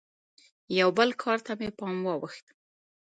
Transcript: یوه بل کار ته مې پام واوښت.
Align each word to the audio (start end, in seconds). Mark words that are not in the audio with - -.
یوه 0.77 0.91
بل 0.97 1.09
کار 1.21 1.39
ته 1.45 1.51
مې 1.59 1.69
پام 1.77 1.95
واوښت. 2.05 2.45